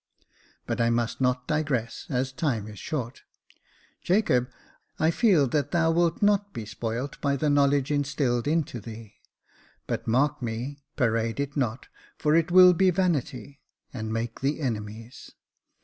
[0.65, 3.21] But I must not digress, as time is short.
[4.01, 4.49] Jacob,
[4.97, 9.17] I feel that thou wilt not be spoilt by the knowledge instilled into thee;
[9.85, 11.87] but mark me, parade it not,
[12.17, 13.61] for it will be vanity,
[13.93, 15.33] and make thee enemies.